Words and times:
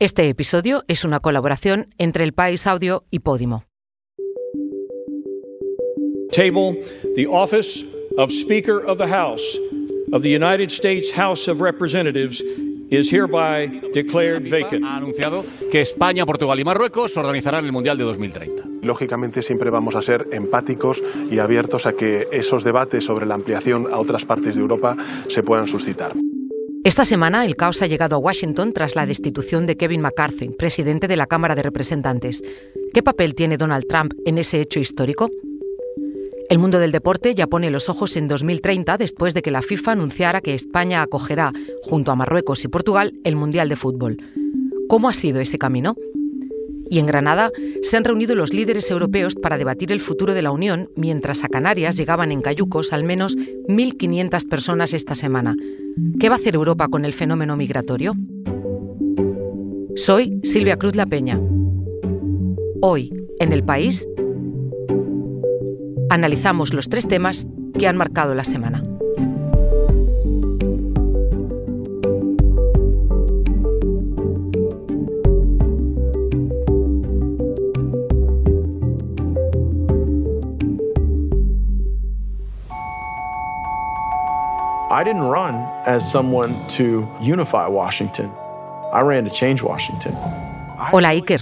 Este 0.00 0.28
episodio 0.28 0.82
es 0.88 1.04
una 1.04 1.20
colaboración 1.20 1.86
entre 1.98 2.24
El 2.24 2.32
País 2.32 2.66
Audio 2.66 3.04
y 3.12 3.20
Podimo. 3.20 3.64
Table, 6.32 6.82
the 7.14 7.28
office 7.28 7.86
of 8.18 8.32
Speaker 8.32 8.84
of 8.88 8.98
the 8.98 9.06
House 9.06 9.40
of 10.12 10.22
the 10.22 10.34
United 10.34 10.70
States 10.70 11.12
House 11.14 11.48
of 11.48 11.60
Representatives 11.60 12.42
is 12.90 13.08
hereby 13.08 13.68
declared 13.94 14.50
vacant. 14.50 14.84
Ha 14.84 14.96
anunciado 14.96 15.44
que 15.70 15.80
España, 15.80 16.26
Portugal 16.26 16.58
y 16.58 16.64
Marruecos 16.64 17.16
organizarán 17.16 17.64
el 17.64 17.70
Mundial 17.70 17.96
de 17.96 18.02
2030. 18.02 18.64
Lógicamente 18.82 19.42
siempre 19.42 19.70
vamos 19.70 19.94
a 19.94 20.02
ser 20.02 20.26
empáticos 20.32 21.04
y 21.30 21.38
abiertos 21.38 21.86
a 21.86 21.92
que 21.92 22.26
esos 22.32 22.64
debates 22.64 23.04
sobre 23.04 23.26
la 23.26 23.36
ampliación 23.36 23.86
a 23.92 24.00
otras 24.00 24.24
partes 24.24 24.56
de 24.56 24.60
Europa 24.60 24.96
se 25.28 25.44
puedan 25.44 25.68
suscitar. 25.68 26.14
Esta 26.84 27.06
semana 27.06 27.46
el 27.46 27.56
caos 27.56 27.80
ha 27.80 27.86
llegado 27.86 28.16
a 28.16 28.18
Washington 28.18 28.74
tras 28.74 28.94
la 28.94 29.06
destitución 29.06 29.64
de 29.64 29.78
Kevin 29.78 30.02
McCarthy, 30.02 30.50
presidente 30.50 31.08
de 31.08 31.16
la 31.16 31.26
Cámara 31.26 31.54
de 31.54 31.62
Representantes. 31.62 32.42
¿Qué 32.92 33.02
papel 33.02 33.34
tiene 33.34 33.56
Donald 33.56 33.86
Trump 33.88 34.12
en 34.26 34.36
ese 34.36 34.60
hecho 34.60 34.80
histórico? 34.80 35.30
El 36.50 36.58
mundo 36.58 36.78
del 36.78 36.92
deporte 36.92 37.34
ya 37.34 37.46
pone 37.46 37.70
los 37.70 37.88
ojos 37.88 38.16
en 38.16 38.28
2030 38.28 38.98
después 38.98 39.32
de 39.32 39.40
que 39.40 39.50
la 39.50 39.62
FIFA 39.62 39.92
anunciara 39.92 40.42
que 40.42 40.52
España 40.52 41.00
acogerá, 41.00 41.54
junto 41.82 42.12
a 42.12 42.16
Marruecos 42.16 42.62
y 42.64 42.68
Portugal, 42.68 43.14
el 43.24 43.34
Mundial 43.34 43.70
de 43.70 43.76
Fútbol. 43.76 44.18
¿Cómo 44.86 45.08
ha 45.08 45.14
sido 45.14 45.40
ese 45.40 45.56
camino? 45.56 45.96
Y 46.90 46.98
en 46.98 47.06
Granada 47.06 47.50
se 47.80 47.96
han 47.96 48.04
reunido 48.04 48.34
los 48.34 48.52
líderes 48.52 48.90
europeos 48.90 49.36
para 49.36 49.56
debatir 49.56 49.90
el 49.90 50.00
futuro 50.00 50.34
de 50.34 50.42
la 50.42 50.50
Unión, 50.50 50.90
mientras 50.96 51.44
a 51.44 51.48
Canarias 51.48 51.96
llegaban 51.96 52.30
en 52.30 52.42
cayucos 52.42 52.92
al 52.92 53.04
menos 53.04 53.38
1.500 53.38 54.46
personas 54.50 54.92
esta 54.92 55.14
semana. 55.14 55.56
¿Qué 56.18 56.28
va 56.28 56.34
a 56.34 56.38
hacer 56.38 56.54
Europa 56.54 56.88
con 56.88 57.04
el 57.04 57.12
fenómeno 57.12 57.56
migratorio? 57.56 58.14
Soy 59.94 60.40
Silvia 60.42 60.76
Cruz 60.76 60.96
La 60.96 61.06
Peña. 61.06 61.40
Hoy, 62.80 63.12
en 63.38 63.52
el 63.52 63.62
país, 63.62 64.08
analizamos 66.10 66.74
los 66.74 66.88
tres 66.88 67.06
temas 67.06 67.46
que 67.78 67.86
han 67.86 67.96
marcado 67.96 68.34
la 68.34 68.44
semana. 68.44 68.84
I 84.94 85.02
didn't 85.02 85.22
run 85.22 85.56
as 85.86 86.08
someone 86.08 86.54
to 86.78 87.08
unify 87.20 87.66
Washington. 87.66 88.30
I 88.92 89.00
ran 89.00 89.24
to 89.24 89.30
change 89.30 89.60
Washington. 89.60 90.14
Hola 90.92 91.12
Iker, 91.14 91.40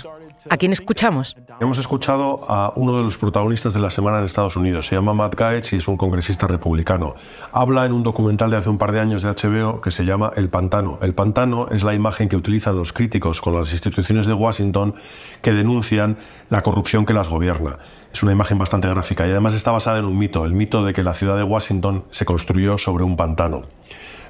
¿a 0.48 0.56
quién 0.56 0.72
escuchamos? 0.72 1.36
Hemos 1.62 1.78
escuchado 1.78 2.40
a 2.48 2.72
uno 2.74 2.96
de 2.96 3.04
los 3.04 3.18
protagonistas 3.18 3.72
de 3.72 3.78
la 3.78 3.90
semana 3.90 4.18
en 4.18 4.24
Estados 4.24 4.56
Unidos. 4.56 4.88
Se 4.88 4.96
llama 4.96 5.14
Matt 5.14 5.36
Gaetz 5.36 5.72
y 5.72 5.76
es 5.76 5.86
un 5.86 5.96
congresista 5.96 6.48
republicano. 6.48 7.14
Habla 7.52 7.86
en 7.86 7.92
un 7.92 8.02
documental 8.02 8.50
de 8.50 8.56
hace 8.56 8.68
un 8.68 8.78
par 8.78 8.90
de 8.90 8.98
años 8.98 9.22
de 9.22 9.28
HBO 9.28 9.80
que 9.80 9.92
se 9.92 10.04
llama 10.04 10.32
El 10.34 10.48
Pantano. 10.48 10.98
El 11.02 11.14
Pantano 11.14 11.68
es 11.70 11.84
la 11.84 11.94
imagen 11.94 12.28
que 12.28 12.34
utilizan 12.34 12.74
los 12.74 12.92
críticos 12.92 13.40
con 13.40 13.54
las 13.54 13.70
instituciones 13.70 14.26
de 14.26 14.32
Washington 14.32 14.96
que 15.40 15.52
denuncian 15.52 16.18
la 16.50 16.64
corrupción 16.64 17.06
que 17.06 17.12
las 17.12 17.28
gobierna. 17.28 17.78
Es 18.12 18.24
una 18.24 18.32
imagen 18.32 18.58
bastante 18.58 18.88
gráfica 18.88 19.24
y 19.28 19.30
además 19.30 19.54
está 19.54 19.70
basada 19.70 20.00
en 20.00 20.06
un 20.06 20.18
mito, 20.18 20.44
el 20.44 20.54
mito 20.54 20.84
de 20.84 20.92
que 20.92 21.04
la 21.04 21.14
ciudad 21.14 21.36
de 21.36 21.44
Washington 21.44 22.06
se 22.10 22.24
construyó 22.24 22.76
sobre 22.76 23.04
un 23.04 23.16
pantano. 23.16 23.62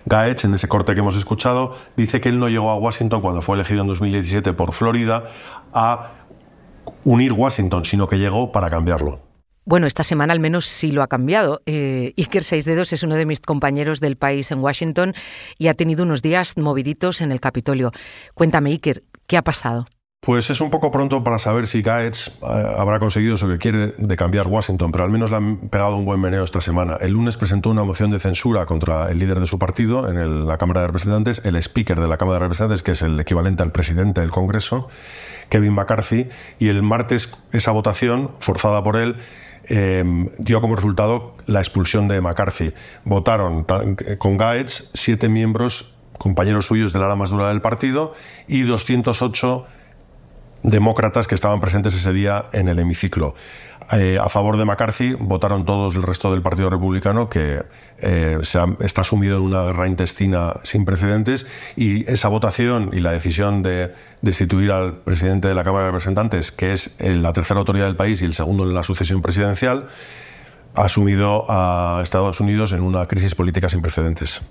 Gaetz, 0.05 0.45
en 0.45 0.53
ese 0.53 0.69
corte 0.69 0.95
que 0.95 1.01
hemos 1.01 1.17
escuchado, 1.17 1.77
dice 1.97 2.21
que 2.21 2.29
él 2.29 2.39
no 2.39 2.49
llegó 2.49 2.71
a 2.71 2.77
Washington 2.77 3.23
cuando 3.23 3.41
fue 3.41 3.55
elegido 3.55 3.83
en 3.83 3.87
2017 3.87 4.53
por 4.53 4.73
Florida 4.73 5.29
a 5.73 6.11
unir 7.05 7.33
Washington, 7.33 7.85
sino 7.85 8.09
que 8.09 8.17
llegó 8.17 8.53
para 8.53 8.71
cambiarlo. 8.71 9.21
Bueno, 9.65 9.87
esta 9.87 10.03
semana 10.03 10.33
al 10.33 10.41
menos 10.41 10.67
sí 10.67 10.91
lo 10.91 11.03
ha 11.03 11.09
cambiado. 11.09 11.63
Eh, 11.67 12.15
Iker 12.17 12.43
Seis 12.43 12.65
Dedos 12.65 12.93
es 12.93 13.05
uno 13.05 13.15
de 13.15 13.27
mis 13.27 13.41
compañeros 13.41 14.01
del 14.01 14.17
país 14.17 14.51
en 14.51 14.59
Washington 14.59 15.15
y 15.57 15.69
ha 15.69 15.75
tenido 15.75 16.03
unos 16.03 16.21
días 16.21 16.59
moviditos 16.59 17.21
en 17.21 17.31
el 17.31 17.41
Capitolio. 17.41 17.93
Cuéntame, 18.35 18.71
Iker, 18.71 19.05
¿qué 19.29 19.37
ha 19.37 19.43
pasado? 19.43 19.87
Pues 20.25 20.51
es 20.51 20.61
un 20.61 20.71
poco 20.71 20.93
pronto 20.93 21.25
para 21.25 21.37
saber 21.37 21.67
si 21.67 21.83
Gaetz 21.83 22.29
eh, 22.29 22.33
habrá 22.77 23.01
conseguido 23.01 23.35
eso 23.35 23.49
que 23.49 23.59
quiere 23.59 23.89
de 23.99 24.17
cambiar 24.17 24.47
Washington, 24.47 24.93
pero 24.93 25.03
al 25.03 25.11
menos 25.11 25.31
le 25.33 25.37
han 25.37 25.57
pegado 25.57 25.97
un 25.97 26.05
buen 26.05 26.21
meneo 26.21 26.45
esta 26.45 26.61
semana. 26.61 26.97
El 27.01 27.11
lunes 27.15 27.37
presentó 27.37 27.71
una 27.71 27.83
moción 27.83 28.13
de 28.13 28.21
censura 28.21 28.65
contra 28.65 29.11
el 29.11 29.19
líder 29.19 29.41
de 29.41 29.49
su 29.49 29.59
partido 29.59 30.09
en 30.09 30.47
la 30.47 30.59
Cámara 30.59 30.83
de 30.83 30.87
Representantes, 30.87 31.43
el 31.45 31.57
speaker 31.57 31.99
de 31.99 32.07
la 32.07 32.19
Cámara 32.19 32.39
de 32.39 32.45
Representantes, 32.45 32.85
que 32.85 32.93
es 32.93 33.03
el 33.03 33.19
equivalente 33.19 33.65
al 33.65 33.73
presidente 33.73 34.21
del 34.21 34.31
Congreso, 34.31 34.87
Kevin 35.49 35.73
McCarthy, 35.73 36.29
y 36.61 36.69
el 36.69 36.85
martes 36.85 37.29
esa 37.51 37.73
votación, 37.73 38.31
forzada 38.39 38.81
por 38.85 38.95
él, 38.99 39.17
eh, 39.71 40.05
dio 40.39 40.61
como 40.61 40.77
resultado 40.77 41.35
la 41.47 41.59
expulsión 41.59 42.07
de 42.07 42.21
McCarthy. 42.21 42.75
Votaron 43.05 43.67
con 44.19 44.37
Gaetz 44.37 44.89
siete 44.95 45.29
miembros, 45.29 45.97
compañeros 46.17 46.67
suyos 46.67 46.93
del 46.93 47.03
ala 47.03 47.17
más 47.17 47.31
dura 47.31 47.49
del 47.49 47.61
partido, 47.61 48.15
y 48.47 48.63
208 48.63 49.67
demócratas 50.63 51.27
que 51.27 51.35
estaban 51.35 51.61
presentes 51.61 51.95
ese 51.95 52.13
día 52.13 52.47
en 52.53 52.69
el 52.69 52.79
hemiciclo. 52.79 53.35
Eh, 53.91 54.19
a 54.21 54.29
favor 54.29 54.57
de 54.57 54.65
McCarthy 54.65 55.15
votaron 55.19 55.65
todos 55.65 55.97
el 55.97 56.03
resto 56.03 56.31
del 56.31 56.41
Partido 56.41 56.71
Republicano, 56.71 57.29
que 57.29 57.63
eh, 57.99 58.39
está 58.81 59.05
sumido 59.05 59.39
en 59.39 59.43
una 59.43 59.65
guerra 59.65 59.89
intestina 59.89 60.55
sin 60.63 60.85
precedentes, 60.85 61.47
y 61.77 62.09
esa 62.11 62.29
votación 62.29 62.91
y 62.93 63.01
la 63.01 63.13
decisión 63.13 63.63
de 63.63 63.93
destituir 64.21 64.71
al 64.71 64.99
presidente 64.99 65.49
de 65.49 65.55
la 65.55 65.65
Cámara 65.65 65.87
de 65.87 65.91
Representantes, 65.91 66.53
que 66.53 66.73
es 66.73 66.95
eh, 67.01 67.15
la 67.15 67.33
tercera 67.33 67.59
autoridad 67.59 67.87
del 67.87 67.97
país 67.97 68.23
y 68.23 68.25
el 68.25 68.35
segundo 68.35 68.65
en 68.65 68.75
la 68.75 68.83
sucesión 68.83 69.21
presidencial, 69.21 69.89
ha 70.75 70.89
sumido 70.89 71.45
a 71.49 72.01
Estados 72.03 72.41
Unidos 72.41 72.73
en 72.73 72.83
una 72.83 73.07
crisis 73.07 73.35
política 73.35 73.69
sin 73.69 73.83
precedentes. 73.83 74.43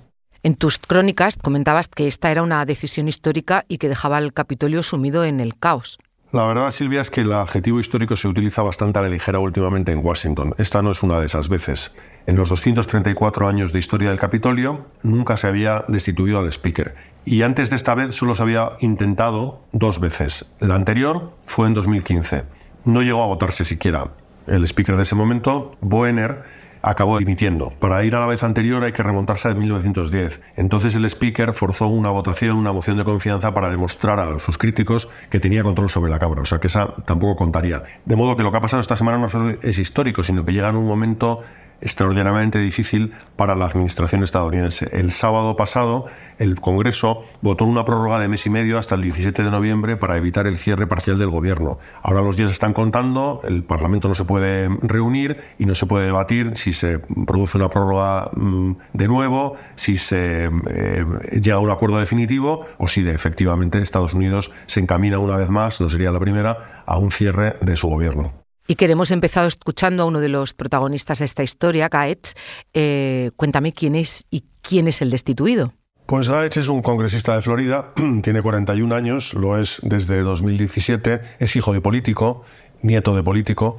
En 0.44 0.56
tus 0.56 0.78
crónicas 0.78 1.36
comentabas 1.36 1.86
que 1.86 2.08
esta 2.08 2.32
era 2.32 2.42
una 2.42 2.64
decisión 2.64 3.06
histórica 3.06 3.64
y 3.68 3.78
que 3.78 3.88
dejaba 3.88 4.16
al 4.16 4.32
Capitolio 4.32 4.82
sumido 4.82 5.22
en 5.22 5.38
el 5.38 5.56
caos. 5.56 6.00
La 6.32 6.46
verdad, 6.46 6.70
Silvia, 6.72 7.00
es 7.00 7.10
que 7.10 7.20
el 7.20 7.32
adjetivo 7.32 7.78
histórico 7.78 8.16
se 8.16 8.26
utiliza 8.26 8.62
bastante 8.62 8.98
a 8.98 9.02
la 9.02 9.08
ligera 9.08 9.38
últimamente 9.38 9.92
en 9.92 10.04
Washington. 10.04 10.54
Esta 10.58 10.82
no 10.82 10.90
es 10.90 11.04
una 11.04 11.20
de 11.20 11.26
esas 11.26 11.48
veces. 11.48 11.92
En 12.26 12.34
los 12.34 12.48
234 12.48 13.46
años 13.46 13.72
de 13.72 13.78
historia 13.78 14.08
del 14.08 14.18
Capitolio 14.18 14.86
nunca 15.04 15.36
se 15.36 15.46
había 15.46 15.84
destituido 15.86 16.40
al 16.40 16.48
Speaker. 16.50 16.96
Y 17.24 17.42
antes 17.42 17.70
de 17.70 17.76
esta 17.76 17.94
vez 17.94 18.12
solo 18.12 18.34
se 18.34 18.42
había 18.42 18.70
intentado 18.80 19.60
dos 19.70 20.00
veces. 20.00 20.46
La 20.58 20.74
anterior 20.74 21.34
fue 21.44 21.68
en 21.68 21.74
2015. 21.74 22.44
No 22.84 23.02
llegó 23.02 23.22
a 23.22 23.26
votarse 23.26 23.64
siquiera. 23.64 24.08
El 24.48 24.64
Speaker 24.64 24.96
de 24.96 25.02
ese 25.02 25.14
momento, 25.14 25.76
Boehner, 25.82 26.42
acabó 26.82 27.18
dimitiendo. 27.18 27.70
Para 27.78 28.04
ir 28.04 28.14
a 28.14 28.20
la 28.20 28.26
vez 28.26 28.42
anterior 28.42 28.82
hay 28.82 28.92
que 28.92 29.02
remontarse 29.02 29.48
a 29.48 29.54
1910. 29.54 30.40
Entonces 30.56 30.94
el 30.94 31.04
speaker 31.04 31.54
forzó 31.54 31.86
una 31.86 32.10
votación, 32.10 32.56
una 32.56 32.72
moción 32.72 32.96
de 32.96 33.04
confianza 33.04 33.54
para 33.54 33.70
demostrar 33.70 34.18
a 34.18 34.38
sus 34.38 34.58
críticos 34.58 35.08
que 35.30 35.40
tenía 35.40 35.62
control 35.62 35.88
sobre 35.88 36.10
la 36.10 36.18
Cámara. 36.18 36.42
O 36.42 36.46
sea 36.46 36.58
que 36.58 36.66
esa 36.66 36.94
tampoco 37.04 37.36
contaría. 37.36 37.82
De 38.04 38.16
modo 38.16 38.36
que 38.36 38.42
lo 38.42 38.50
que 38.50 38.58
ha 38.58 38.60
pasado 38.60 38.80
esta 38.80 38.96
semana 38.96 39.18
no 39.18 39.28
solo 39.28 39.50
es 39.62 39.78
histórico, 39.78 40.22
sino 40.24 40.44
que 40.44 40.52
llega 40.52 40.68
en 40.68 40.76
un 40.76 40.86
momento 40.86 41.40
extraordinariamente 41.82 42.58
difícil 42.58 43.12
para 43.36 43.54
la 43.54 43.66
administración 43.66 44.22
estadounidense. 44.22 44.88
El 44.92 45.10
sábado 45.10 45.56
pasado, 45.56 46.06
el 46.38 46.60
Congreso 46.60 47.24
votó 47.42 47.64
una 47.64 47.84
prórroga 47.84 48.18
de 48.20 48.28
mes 48.28 48.46
y 48.46 48.50
medio 48.50 48.78
hasta 48.78 48.94
el 48.94 49.02
17 49.02 49.42
de 49.42 49.50
noviembre 49.50 49.96
para 49.96 50.16
evitar 50.16 50.46
el 50.46 50.58
cierre 50.58 50.86
parcial 50.86 51.18
del 51.18 51.30
gobierno. 51.30 51.78
Ahora 52.02 52.22
los 52.22 52.36
días 52.36 52.52
están 52.52 52.72
contando, 52.72 53.40
el 53.44 53.64
Parlamento 53.64 54.08
no 54.08 54.14
se 54.14 54.24
puede 54.24 54.68
reunir 54.82 55.38
y 55.58 55.66
no 55.66 55.74
se 55.74 55.86
puede 55.86 56.06
debatir 56.06 56.52
si 56.54 56.72
se 56.72 57.00
produce 57.00 57.58
una 57.58 57.68
prórroga 57.68 58.30
mm, 58.34 58.72
de 58.92 59.08
nuevo, 59.08 59.56
si 59.74 59.96
se 59.96 60.50
eh, 60.70 61.04
llega 61.32 61.56
a 61.56 61.60
un 61.60 61.70
acuerdo 61.70 61.98
definitivo 61.98 62.64
o 62.78 62.88
si 62.88 63.02
de, 63.02 63.12
efectivamente 63.12 63.82
Estados 63.82 64.14
Unidos 64.14 64.52
se 64.66 64.80
encamina 64.80 65.18
una 65.18 65.36
vez 65.36 65.50
más, 65.50 65.80
no 65.80 65.88
sería 65.88 66.12
la 66.12 66.20
primera, 66.20 66.82
a 66.86 66.98
un 66.98 67.10
cierre 67.10 67.56
de 67.60 67.76
su 67.76 67.88
gobierno. 67.88 68.41
Y 68.72 68.74
que 68.74 68.86
hemos 68.86 69.10
empezado 69.10 69.48
escuchando 69.48 70.02
a 70.02 70.06
uno 70.06 70.18
de 70.18 70.30
los 70.30 70.54
protagonistas 70.54 71.18
de 71.18 71.26
esta 71.26 71.42
historia, 71.42 71.90
Gaetz. 71.90 72.32
Eh, 72.72 73.30
cuéntame 73.36 73.74
quién 73.74 73.94
es 73.94 74.26
y 74.30 74.44
quién 74.62 74.88
es 74.88 75.02
el 75.02 75.10
destituido. 75.10 75.74
Pues 76.06 76.30
Gaetz 76.30 76.56
es 76.56 76.68
un 76.68 76.80
congresista 76.80 77.34
de 77.34 77.42
Florida, 77.42 77.92
tiene 78.22 78.40
41 78.40 78.94
años, 78.94 79.34
lo 79.34 79.58
es 79.58 79.78
desde 79.82 80.22
2017, 80.22 81.20
es 81.38 81.54
hijo 81.54 81.74
de 81.74 81.82
político, 81.82 82.44
nieto 82.80 83.14
de 83.14 83.22
político, 83.22 83.78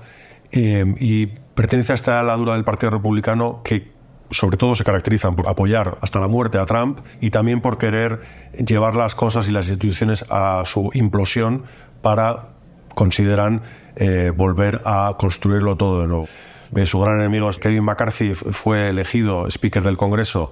eh, 0.52 0.86
y 1.00 1.26
pertenece 1.26 1.94
a 1.94 1.96
esta 1.96 2.22
ladura 2.22 2.54
del 2.54 2.64
Partido 2.64 2.92
Republicano 2.92 3.62
que 3.64 3.92
sobre 4.30 4.58
todo 4.58 4.76
se 4.76 4.84
caracterizan 4.84 5.36
por 5.36 5.48
apoyar 5.48 5.98
hasta 6.02 6.20
la 6.20 6.28
muerte 6.28 6.60
a 6.60 6.68
Trump 6.68 7.00
y 7.20 7.32
también 7.32 7.62
por 7.62 7.80
querer 7.80 8.22
llevar 8.64 8.96
las 8.96 9.16
cosas 9.16 9.48
y 9.48 9.52
las 9.52 9.70
instituciones 9.70 10.24
a 10.30 10.62
su 10.66 10.92
implosión 10.94 11.64
para, 12.04 12.50
consideran, 12.94 13.64
eh, 13.96 14.32
volver 14.36 14.82
a 14.86 15.16
construirlo 15.18 15.76
todo 15.76 16.02
de 16.02 16.08
nuevo. 16.08 16.28
Eh, 16.76 16.86
su 16.86 17.00
gran 17.00 17.20
enemigo 17.20 17.50
Kevin 17.52 17.84
McCarthy 17.84 18.34
fue 18.34 18.90
elegido 18.90 19.48
Speaker 19.48 19.84
del 19.84 19.98
Congreso 19.98 20.52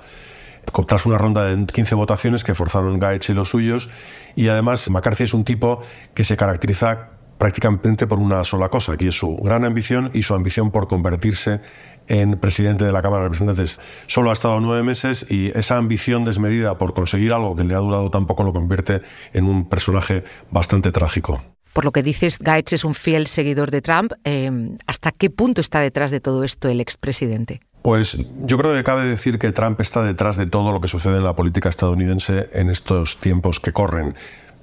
tras 0.87 1.05
una 1.05 1.17
ronda 1.17 1.45
de 1.45 1.65
15 1.65 1.95
votaciones 1.95 2.43
que 2.43 2.53
forzaron 2.53 2.99
Gaetz 2.99 3.29
y 3.29 3.33
los 3.33 3.49
suyos. 3.49 3.89
Y 4.35 4.47
además, 4.47 4.89
McCarthy 4.89 5.23
es 5.23 5.33
un 5.33 5.43
tipo 5.43 5.81
que 6.13 6.23
se 6.23 6.37
caracteriza 6.37 7.09
prácticamente 7.37 8.05
por 8.05 8.19
una 8.19 8.43
sola 8.43 8.69
cosa, 8.69 8.95
que 8.97 9.07
es 9.07 9.15
su 9.15 9.35
gran 9.37 9.65
ambición 9.65 10.11
y 10.13 10.21
su 10.21 10.35
ambición 10.35 10.69
por 10.69 10.87
convertirse 10.87 11.61
en 12.07 12.39
presidente 12.39 12.85
de 12.85 12.91
la 12.91 13.01
Cámara 13.01 13.23
de 13.23 13.29
Representantes. 13.29 13.79
Solo 14.05 14.29
ha 14.29 14.33
estado 14.33 14.59
nueve 14.59 14.83
meses 14.83 15.25
y 15.27 15.47
esa 15.57 15.77
ambición 15.77 16.23
desmedida 16.23 16.77
por 16.77 16.93
conseguir 16.93 17.33
algo 17.33 17.55
que 17.55 17.63
le 17.63 17.73
ha 17.73 17.79
durado 17.79 18.11
tan 18.11 18.27
poco 18.27 18.43
lo 18.43 18.53
convierte 18.53 19.01
en 19.33 19.45
un 19.45 19.67
personaje 19.67 20.23
bastante 20.51 20.91
trágico. 20.91 21.41
Por 21.73 21.85
lo 21.85 21.91
que 21.91 22.03
dices, 22.03 22.37
es 22.71 22.83
un 22.83 22.95
fiel 22.95 23.27
seguidor 23.27 23.71
de 23.71 23.81
Trump. 23.81 24.13
Eh, 24.25 24.51
¿Hasta 24.87 25.11
qué 25.11 25.29
punto 25.29 25.61
está 25.61 25.79
detrás 25.79 26.11
de 26.11 26.19
todo 26.19 26.43
esto 26.43 26.67
el 26.67 26.81
expresidente? 26.81 27.61
Pues 27.81 28.17
yo 28.45 28.57
creo 28.57 28.73
que 28.75 28.83
cabe 28.83 29.05
decir 29.05 29.39
que 29.39 29.51
Trump 29.51 29.79
está 29.81 30.03
detrás 30.03 30.37
de 30.37 30.45
todo 30.45 30.71
lo 30.71 30.81
que 30.81 30.87
sucede 30.87 31.17
en 31.17 31.23
la 31.23 31.35
política 31.35 31.69
estadounidense 31.69 32.49
en 32.53 32.69
estos 32.69 33.19
tiempos 33.19 33.59
que 33.59 33.71
corren. 33.71 34.15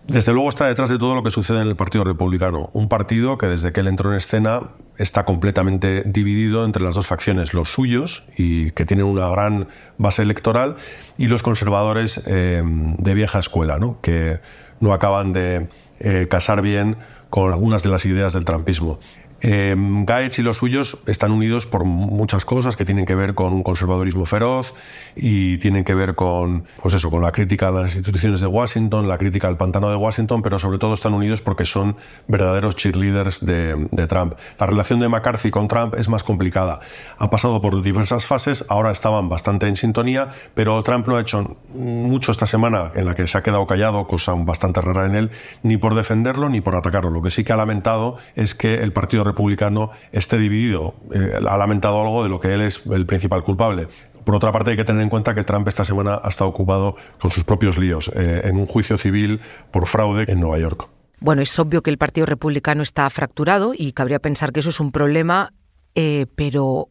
Desde 0.06 0.32
luego 0.32 0.48
está 0.48 0.66
detrás 0.66 0.88
de 0.88 0.98
todo 0.98 1.14
lo 1.14 1.22
que 1.22 1.30
sucede 1.30 1.60
en 1.60 1.68
el 1.68 1.76
Partido 1.76 2.02
Republicano, 2.02 2.70
un 2.72 2.88
partido 2.88 3.36
que 3.36 3.46
desde 3.46 3.72
que 3.72 3.80
él 3.80 3.88
entró 3.88 4.10
en 4.10 4.16
escena 4.16 4.70
está 4.96 5.26
completamente 5.26 6.02
dividido 6.06 6.64
entre 6.64 6.82
las 6.82 6.94
dos 6.94 7.06
facciones, 7.06 7.52
los 7.52 7.68
suyos, 7.68 8.24
y 8.34 8.70
que 8.70 8.86
tienen 8.86 9.04
una 9.04 9.28
gran 9.28 9.68
base 9.98 10.22
electoral, 10.22 10.76
y 11.18 11.26
los 11.26 11.42
conservadores 11.42 12.22
eh, 12.26 12.62
de 12.64 13.14
vieja 13.14 13.38
escuela, 13.38 13.78
¿no? 13.78 14.00
que 14.00 14.40
no 14.80 14.94
acaban 14.94 15.34
de 15.34 15.68
eh, 16.00 16.26
casar 16.28 16.62
bien 16.62 16.96
con 17.30 17.52
algunas 17.52 17.82
de 17.82 17.90
las 17.90 18.04
ideas 18.06 18.32
del 18.32 18.44
trumpismo. 18.44 19.00
Eh, 19.40 19.74
Gaetz 19.76 20.38
y 20.38 20.42
los 20.42 20.56
suyos 20.56 20.98
están 21.06 21.30
unidos 21.30 21.66
por 21.66 21.84
muchas 21.84 22.44
cosas 22.44 22.76
que 22.76 22.84
tienen 22.84 23.06
que 23.06 23.14
ver 23.14 23.34
con 23.34 23.52
un 23.52 23.62
conservadurismo 23.62 24.26
feroz 24.26 24.74
y 25.14 25.58
tienen 25.58 25.84
que 25.84 25.94
ver 25.94 26.14
con, 26.14 26.64
pues 26.82 26.94
eso, 26.94 27.10
con 27.10 27.22
la 27.22 27.30
crítica 27.30 27.68
a 27.68 27.70
las 27.70 27.94
instituciones 27.94 28.40
de 28.40 28.46
Washington, 28.46 29.06
la 29.06 29.16
crítica 29.16 29.46
al 29.46 29.56
pantano 29.56 29.90
de 29.90 29.96
Washington, 29.96 30.42
pero 30.42 30.58
sobre 30.58 30.78
todo 30.78 30.94
están 30.94 31.14
unidos 31.14 31.40
porque 31.40 31.64
son 31.64 31.96
verdaderos 32.26 32.74
cheerleaders 32.74 33.44
de, 33.44 33.88
de 33.90 34.06
Trump. 34.06 34.34
La 34.58 34.66
relación 34.66 34.98
de 34.98 35.08
McCarthy 35.08 35.50
con 35.50 35.68
Trump 35.68 35.94
es 35.94 36.08
más 36.08 36.24
complicada. 36.24 36.80
Ha 37.18 37.30
pasado 37.30 37.60
por 37.60 37.80
diversas 37.80 38.24
fases, 38.24 38.64
ahora 38.68 38.90
estaban 38.90 39.28
bastante 39.28 39.68
en 39.68 39.76
sintonía, 39.76 40.30
pero 40.54 40.82
Trump 40.82 41.06
no 41.06 41.16
ha 41.16 41.20
hecho 41.20 41.56
mucho 41.74 42.32
esta 42.32 42.46
semana 42.46 42.90
en 42.94 43.04
la 43.04 43.14
que 43.14 43.26
se 43.26 43.38
ha 43.38 43.42
quedado 43.42 43.66
callado, 43.66 44.06
cosa 44.06 44.34
bastante 44.34 44.80
rara 44.80 45.06
en 45.06 45.14
él, 45.14 45.30
ni 45.62 45.76
por 45.76 45.94
defenderlo 45.94 46.48
ni 46.48 46.60
por 46.60 46.74
atacarlo. 46.74 47.10
Lo 47.10 47.22
que 47.22 47.30
sí 47.30 47.44
que 47.44 47.52
ha 47.52 47.56
lamentado 47.56 48.16
es 48.34 48.54
que 48.54 48.74
el 48.74 48.92
Partido 48.92 49.27
republicano 49.28 49.90
esté 50.12 50.38
dividido. 50.38 50.94
Eh, 51.14 51.40
ha 51.48 51.56
lamentado 51.56 52.00
algo 52.00 52.22
de 52.24 52.28
lo 52.28 52.40
que 52.40 52.52
él 52.54 52.62
es 52.62 52.84
el 52.86 53.06
principal 53.06 53.44
culpable. 53.44 53.88
Por 54.24 54.34
otra 54.34 54.52
parte, 54.52 54.72
hay 54.72 54.76
que 54.76 54.84
tener 54.84 55.02
en 55.02 55.08
cuenta 55.08 55.34
que 55.34 55.44
Trump 55.44 55.66
esta 55.68 55.84
semana 55.84 56.20
ha 56.22 56.28
estado 56.28 56.50
ocupado 56.50 56.96
con 57.18 57.30
sus 57.30 57.44
propios 57.44 57.78
líos 57.78 58.10
eh, 58.14 58.42
en 58.44 58.56
un 58.58 58.66
juicio 58.66 58.98
civil 58.98 59.40
por 59.70 59.86
fraude 59.86 60.30
en 60.30 60.40
Nueva 60.40 60.58
York. 60.58 60.88
Bueno, 61.20 61.42
es 61.42 61.58
obvio 61.58 61.82
que 61.82 61.90
el 61.90 61.98
Partido 61.98 62.26
Republicano 62.26 62.82
está 62.82 63.08
fracturado 63.10 63.72
y 63.76 63.92
cabría 63.92 64.18
pensar 64.18 64.52
que 64.52 64.60
eso 64.60 64.70
es 64.70 64.80
un 64.80 64.90
problema, 64.90 65.52
eh, 65.94 66.26
pero 66.36 66.88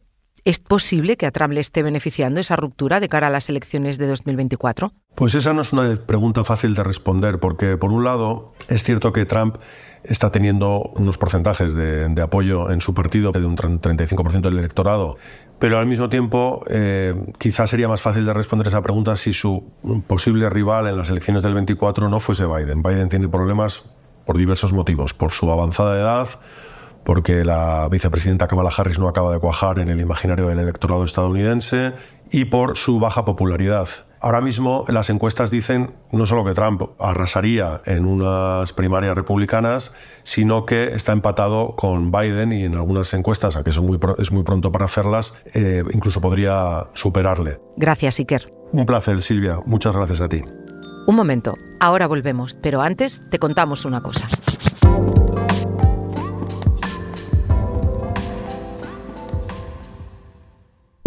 ¿es 0.48 0.58
posible 0.60 1.18
que 1.18 1.26
a 1.26 1.30
Trump 1.30 1.52
le 1.52 1.60
esté 1.60 1.82
beneficiando 1.82 2.40
esa 2.40 2.56
ruptura 2.56 3.00
de 3.00 3.08
cara 3.10 3.26
a 3.26 3.30
las 3.30 3.50
elecciones 3.50 3.98
de 3.98 4.06
2024? 4.06 4.92
Pues 5.14 5.34
esa 5.34 5.52
no 5.52 5.60
es 5.60 5.74
una 5.74 5.94
pregunta 5.96 6.42
fácil 6.42 6.74
de 6.74 6.82
responder, 6.82 7.38
porque 7.38 7.76
por 7.76 7.92
un 7.92 8.02
lado 8.02 8.54
es 8.68 8.82
cierto 8.82 9.12
que 9.12 9.26
Trump 9.26 9.56
está 10.04 10.32
teniendo 10.32 10.90
unos 10.94 11.18
porcentajes 11.18 11.74
de, 11.74 12.22
apoyo 12.22 12.70
en 12.70 12.80
su 12.80 12.94
partido 12.94 13.30
de 13.30 13.44
un 13.44 13.58
35% 13.58 14.40
del 14.40 14.58
electorado, 14.58 15.18
pero 15.58 15.76
al 15.76 15.84
mismo 15.84 16.08
tiempo 16.08 16.64
eh, 16.70 17.14
quizás 17.38 17.68
sería 17.68 17.88
más 17.88 18.00
fácil 18.00 18.24
de 18.24 18.32
responder 18.32 18.68
esa 18.68 18.80
pregunta 18.80 19.16
si 19.16 19.34
su 19.34 19.70
posible 20.06 20.48
rival 20.48 20.86
en 20.86 20.96
las 20.96 21.10
elecciones 21.10 21.42
del 21.42 21.52
24 21.52 22.08
no 22.08 22.20
fuese 22.20 22.46
Biden. 22.46 22.82
Biden 22.82 23.10
tiene 23.10 23.28
problemas 23.28 23.82
por 24.24 24.38
diversos 24.38 24.72
motivos, 24.72 25.12
por 25.12 25.30
su 25.30 25.50
avanzada 25.50 25.94
edad, 25.98 26.28
porque 27.04 27.44
la 27.44 27.88
vicepresidenta 27.90 28.48
Kamala 28.48 28.70
Harris 28.76 28.98
no 28.98 29.08
acaba 29.08 29.32
de 29.32 29.38
cuajar 29.38 29.78
en 29.78 29.88
el 29.88 30.00
imaginario 30.00 30.46
del 30.46 30.58
electorado 30.58 31.04
estadounidense 31.04 31.94
y 32.30 32.46
por 32.46 32.76
su 32.76 33.00
baja 33.00 33.24
popularidad. 33.24 33.88
Ahora 34.20 34.40
mismo 34.40 34.84
las 34.88 35.10
encuestas 35.10 35.50
dicen 35.50 35.94
no 36.10 36.26
solo 36.26 36.44
que 36.44 36.52
Trump 36.52 36.82
arrasaría 36.98 37.80
en 37.86 38.04
unas 38.04 38.72
primarias 38.72 39.14
republicanas, 39.14 39.92
sino 40.24 40.66
que 40.66 40.88
está 40.94 41.12
empatado 41.12 41.76
con 41.76 42.10
Biden 42.10 42.52
y 42.52 42.64
en 42.64 42.74
algunas 42.74 43.14
encuestas, 43.14 43.54
aunque 43.54 43.70
es 43.70 43.80
muy, 43.80 43.98
es 44.18 44.32
muy 44.32 44.42
pronto 44.42 44.72
para 44.72 44.86
hacerlas, 44.86 45.34
eh, 45.54 45.84
incluso 45.92 46.20
podría 46.20 46.88
superarle. 46.94 47.60
Gracias, 47.76 48.18
Iker. 48.18 48.52
Un 48.72 48.86
placer, 48.86 49.20
Silvia. 49.20 49.60
Muchas 49.66 49.94
gracias 49.94 50.20
a 50.20 50.28
ti. 50.28 50.42
Un 51.06 51.16
momento, 51.16 51.56
ahora 51.80 52.06
volvemos, 52.06 52.54
pero 52.60 52.82
antes 52.82 53.22
te 53.30 53.38
contamos 53.38 53.84
una 53.84 54.02
cosa. 54.02 54.28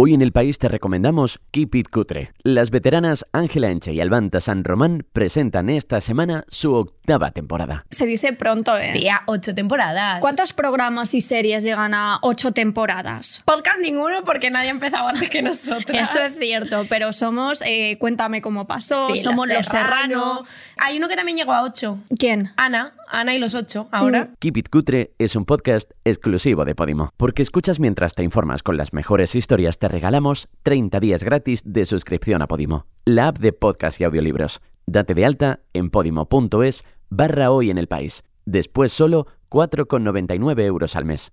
Hoy 0.03 0.15
en 0.15 0.24
el 0.24 0.31
país 0.31 0.57
te 0.57 0.68
recomendamos 0.68 1.39
Keep 1.51 1.75
It 1.75 1.89
Cutre. 1.92 2.31
Las 2.42 2.71
veteranas 2.71 3.24
Ángela 3.33 3.69
Enche 3.69 3.94
y 3.94 4.01
Albanta 4.01 4.42
San 4.42 4.63
Román 4.63 5.06
presentan 5.13 5.69
esta 5.69 6.01
semana 6.01 6.44
su 6.50 6.74
octava 6.74 7.30
temporada. 7.30 7.86
Se 7.92 8.07
dice 8.07 8.33
pronto, 8.33 8.75
¿eh? 8.75 8.94
Tía, 8.94 9.21
ocho 9.27 9.53
temporadas. 9.53 10.19
¿Cuántos 10.19 10.53
programas 10.53 11.13
y 11.13 11.21
series 11.21 11.63
llegan 11.63 11.94
a 11.94 12.18
ocho 12.24 12.51
temporadas? 12.51 13.44
Podcast 13.45 13.80
ninguno 13.80 14.24
porque 14.24 14.50
nadie 14.50 14.69
ha 14.69 14.71
empezado 14.71 15.07
antes 15.07 15.30
que 15.30 15.44
nosotros. 15.44 15.95
Eso 15.95 16.19
es 16.19 16.36
cierto, 16.36 16.88
pero 16.89 17.13
somos 17.13 17.62
eh, 17.63 17.97
Cuéntame 18.00 18.42
cómo 18.42 18.65
pasó, 18.65 19.07
Sí, 19.13 19.21
somos 19.21 19.50
Los 19.50 19.68
Serrano. 19.68 20.47
Hay 20.80 20.97
uno 20.97 21.09
que 21.09 21.15
también 21.15 21.38
llegó 21.38 21.54
a 21.54 21.62
ocho. 21.62 22.00
¿Quién? 22.18 22.50
Ana, 22.57 22.95
Ana 23.12 23.36
y 23.36 23.40
los 23.40 23.56
ocho, 23.56 23.88
ahora. 23.92 24.30
Keep 24.40 24.58
It 24.58 24.69
Cutre 24.69 25.13
es 25.19 25.36
un 25.36 25.46
podcast 25.46 25.92
exclusivo 26.06 26.66
de 26.66 26.75
Podimo. 26.75 27.12
Porque 27.18 27.42
escuchas 27.42 27.80
mientras 27.80 28.16
te 28.16 28.24
informas 28.24 28.63
con 28.63 28.78
las 28.78 28.94
mejores 28.94 29.36
historias, 29.36 29.78
te 29.78 29.88
regalamos 29.88 30.48
30 30.63 31.00
días 31.00 31.24
gratis 31.24 31.62
de 31.66 31.86
suscripción 31.86 32.42
a 32.42 32.48
Podimo, 32.48 32.86
la 33.06 33.28
app 33.28 33.40
de 33.40 33.54
podcast 33.54 34.00
y 34.00 34.06
audiolibros. 34.06 34.62
Date 34.86 35.13
de 35.13 35.25
alta 35.25 35.60
en 35.74 35.90
podimo.es 35.90 36.84
barra 37.10 37.52
hoy 37.52 37.69
en 37.69 37.78
el 37.78 37.88
país. 37.88 38.24
Después 38.46 38.92
solo 38.92 39.28
4,99 39.50 40.62
euros 40.62 40.96
al 40.96 41.06
mes. 41.06 41.31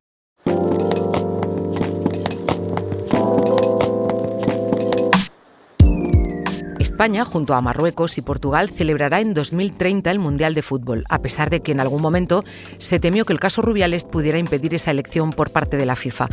España, 6.98 7.24
junto 7.24 7.54
a 7.54 7.60
Marruecos 7.60 8.18
y 8.18 8.22
Portugal, 8.22 8.70
celebrará 8.70 9.20
en 9.20 9.32
2030 9.32 10.10
el 10.10 10.18
Mundial 10.18 10.54
de 10.54 10.62
Fútbol, 10.62 11.04
a 11.08 11.20
pesar 11.20 11.48
de 11.48 11.60
que 11.60 11.70
en 11.70 11.78
algún 11.78 12.02
momento 12.02 12.42
se 12.78 12.98
temió 12.98 13.24
que 13.24 13.32
el 13.32 13.38
caso 13.38 13.62
Rubiales 13.62 14.02
pudiera 14.02 14.36
impedir 14.36 14.74
esa 14.74 14.90
elección 14.90 15.30
por 15.30 15.52
parte 15.52 15.76
de 15.76 15.86
la 15.86 15.94
FIFA. 15.94 16.26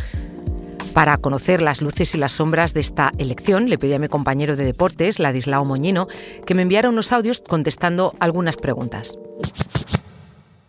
Para 0.92 1.20
conocer 1.20 1.62
las 1.62 1.84
luces 1.84 2.16
y 2.16 2.18
las 2.18 2.32
sombras 2.32 2.74
de 2.74 2.80
esta 2.80 3.12
elección, 3.20 3.70
le 3.70 3.78
pedí 3.78 3.94
a 3.94 4.00
mi 4.00 4.08
compañero 4.08 4.56
de 4.56 4.66
deportes, 4.66 5.20
Ladislao 5.20 5.64
Moñino, 5.66 6.08
que 6.48 6.56
me 6.56 6.64
enviara 6.64 6.90
unos 6.90 7.12
audios 7.12 7.44
contestando 7.48 8.16
algunas 8.20 8.58
preguntas. 8.58 9.20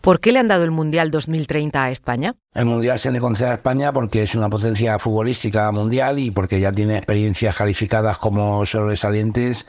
¿Por 0.07 0.21
qué 0.21 0.31
le 0.31 0.37
han 0.37 0.47
dado 0.47 0.63
el 0.63 0.71
Mundial 0.71 1.09
2030 1.09 1.83
a 1.83 1.89
España? 1.89 2.35
El 2.53 2.65
Mundial 2.65 2.99
se 2.99 3.11
le 3.11 3.19
concede 3.19 3.49
a 3.49 3.53
España 3.55 3.91
porque 3.91 4.23
es 4.23 4.35
una 4.35 4.47
potencia 4.47 4.97
futbolística 4.99 5.69
mundial 5.71 6.19
y 6.19 6.29
porque 6.29 6.59
ya 6.59 6.71
tiene 6.71 6.97
experiencias 6.97 7.55
calificadas 7.57 8.17
como 8.17 8.65
sobresalientes, 8.65 9.65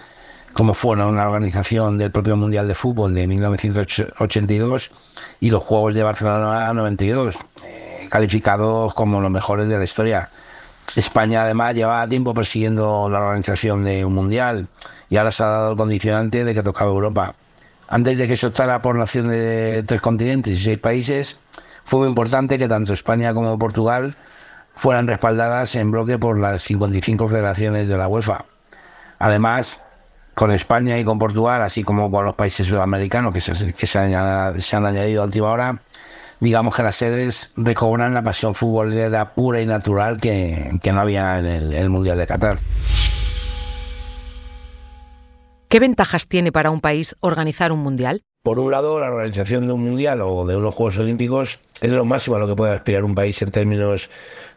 como 0.58 0.74
fueron 0.74 1.14
la 1.14 1.28
organización 1.28 1.98
del 1.98 2.10
propio 2.10 2.36
Mundial 2.36 2.66
de 2.66 2.74
Fútbol 2.74 3.14
de 3.14 3.28
1982 3.28 4.90
y 5.38 5.50
los 5.50 5.62
Juegos 5.62 5.94
de 5.94 6.02
Barcelona 6.02 6.72
92, 6.72 7.36
eh, 7.64 8.08
calificados 8.10 8.92
como 8.92 9.20
los 9.20 9.30
mejores 9.30 9.68
de 9.68 9.78
la 9.78 9.84
historia. 9.84 10.30
España 10.96 11.44
además 11.44 11.76
lleva 11.76 12.08
tiempo 12.08 12.34
persiguiendo 12.34 13.08
la 13.08 13.20
organización 13.20 13.84
de 13.84 14.04
un 14.04 14.14
Mundial 14.14 14.66
y 15.08 15.16
ahora 15.16 15.30
se 15.30 15.44
ha 15.44 15.46
dado 15.46 15.70
el 15.70 15.76
condicionante 15.76 16.44
de 16.44 16.52
que 16.52 16.64
tocaba 16.64 16.90
Europa. 16.90 17.36
Antes 17.86 18.18
de 18.18 18.26
que 18.26 18.36
se 18.36 18.48
optara 18.48 18.82
por 18.82 18.96
nación 18.96 19.28
de 19.28 19.84
tres 19.86 20.00
continentes 20.00 20.54
y 20.54 20.58
seis 20.58 20.78
países, 20.78 21.38
fue 21.84 22.00
muy 22.00 22.08
importante 22.08 22.58
que 22.58 22.66
tanto 22.66 22.94
España 22.94 23.32
como 23.32 23.56
Portugal 23.60 24.16
fueran 24.72 25.06
respaldadas 25.06 25.76
en 25.76 25.92
bloque 25.92 26.18
por 26.18 26.40
las 26.40 26.62
55 26.62 27.28
federaciones 27.28 27.86
de 27.86 27.96
la 27.96 28.08
UEFA. 28.08 28.44
Además, 29.20 29.78
con 30.38 30.52
España 30.52 30.97
y 30.97 31.04
con 31.04 31.18
Portugal, 31.18 31.62
así 31.62 31.83
como 31.83 32.12
con 32.12 32.25
los 32.25 32.37
países 32.37 32.64
sudamericanos 32.64 33.35
que 33.35 33.40
se, 33.40 33.73
que 33.73 33.87
se, 33.88 33.99
han, 33.99 34.62
se 34.62 34.76
han 34.76 34.87
añadido 34.87 35.23
a 35.23 35.25
última 35.25 35.49
hora, 35.49 35.80
digamos 36.38 36.76
que 36.76 36.85
las 36.85 36.95
sedes 36.95 37.50
recobran 37.57 38.14
la 38.14 38.23
pasión 38.23 38.54
futbolera 38.54 39.35
pura 39.35 39.61
y 39.61 39.66
natural 39.66 40.18
que, 40.21 40.78
que 40.80 40.92
no 40.92 41.00
había 41.00 41.40
en 41.40 41.47
el, 41.47 41.73
el 41.73 41.90
Mundial 41.90 42.18
de 42.18 42.28
Qatar. 42.28 42.61
¿Qué 45.68 45.80
ventajas 45.80 46.28
tiene 46.28 46.52
para 46.52 46.71
un 46.71 46.80
país 46.80 47.16
organizar 47.18 47.73
un 47.73 47.80
mundial? 47.80 48.23
Por 48.45 48.61
un 48.61 48.71
lado, 48.71 49.00
la 49.00 49.09
organización 49.09 49.66
de 49.66 49.73
un 49.73 49.83
mundial 49.83 50.21
o 50.23 50.47
de 50.47 50.57
unos 50.57 50.73
Juegos 50.73 50.99
Olímpicos 50.99 51.59
es 51.80 51.90
lo 51.90 52.04
máximo 52.04 52.37
a 52.37 52.38
lo 52.38 52.47
que 52.47 52.54
puede 52.54 52.75
aspirar 52.75 53.02
un 53.02 53.16
país 53.16 53.42
en 53.42 53.50
términos 53.50 54.09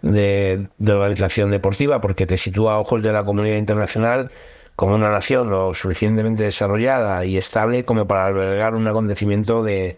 de, 0.03 0.67
de 0.77 0.91
organización 0.91 1.49
deportiva, 1.49 2.01
porque 2.01 2.27
te 2.27 2.37
sitúa 2.37 2.75
a 2.75 2.79
ojos 2.79 3.01
de 3.01 3.11
la 3.11 3.23
comunidad 3.23 3.57
internacional 3.57 4.29
como 4.75 4.95
una 4.95 5.09
nación 5.09 5.49
lo 5.49 5.73
suficientemente 5.73 6.43
desarrollada 6.43 7.25
y 7.25 7.37
estable 7.37 7.85
como 7.85 8.07
para 8.07 8.25
albergar 8.25 8.75
un 8.75 8.87
acontecimiento 8.87 9.63
de, 9.63 9.97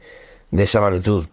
de 0.51 0.63
esa 0.63 0.81
magnitud. 0.81 1.25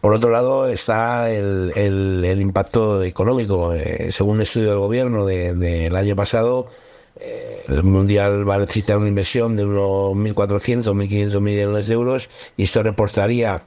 Por 0.00 0.12
otro 0.12 0.30
lado 0.30 0.68
está 0.68 1.30
el, 1.30 1.72
el, 1.74 2.40
impacto 2.40 3.02
económico. 3.02 3.74
Eh, 3.74 4.12
según 4.12 4.36
un 4.36 4.42
estudio 4.42 4.70
del 4.70 4.78
gobierno 4.78 5.26
del 5.26 5.58
de, 5.58 5.90
año 5.96 6.14
pasado, 6.14 6.68
eh, 7.18 7.64
el 7.66 7.82
Mundial 7.82 8.48
va 8.48 8.56
a 8.56 8.58
necesitar 8.58 8.96
una 8.96 9.08
inversión 9.08 9.56
de 9.56 9.64
unos 9.64 10.12
1.400 10.16 10.86
o 10.86 10.94
1.500 10.94 11.40
millones 11.40 11.88
de 11.88 11.94
euros 11.94 12.30
y 12.56 12.62
esto 12.62 12.82
reportaría 12.82 13.64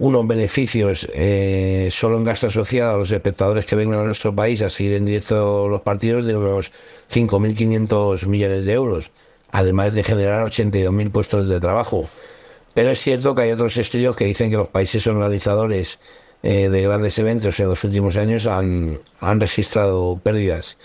unos 0.00 0.26
beneficios 0.26 1.06
eh, 1.12 1.90
solo 1.92 2.16
en 2.16 2.24
gasto 2.24 2.46
asociado 2.46 2.94
a 2.94 2.96
los 2.96 3.10
espectadores 3.10 3.66
que 3.66 3.76
vengan 3.76 4.00
a 4.00 4.04
nuestro 4.04 4.34
país 4.34 4.62
a 4.62 4.70
seguir 4.70 4.94
en 4.94 5.04
directo 5.04 5.68
los 5.68 5.82
partidos 5.82 6.24
de 6.24 6.34
unos 6.34 6.72
5.500 7.12 8.26
millones 8.26 8.64
de 8.64 8.72
euros, 8.72 9.10
además 9.50 9.92
de 9.92 10.02
generar 10.02 10.46
82.000 10.46 11.10
puestos 11.12 11.48
de 11.50 11.60
trabajo. 11.60 12.08
Pero 12.72 12.90
es 12.92 12.98
cierto 12.98 13.34
que 13.34 13.42
hay 13.42 13.52
otros 13.52 13.76
estudios 13.76 14.16
que 14.16 14.24
dicen 14.24 14.50
que 14.50 14.56
los 14.56 14.68
países 14.68 15.06
organizadores 15.06 15.98
eh, 16.42 16.70
de 16.70 16.80
grandes 16.80 17.18
eventos 17.18 17.60
en 17.60 17.68
los 17.68 17.84
últimos 17.84 18.16
años 18.16 18.46
han, 18.46 19.00
han 19.20 19.38
registrado 19.38 20.18
pérdidas. 20.22 20.78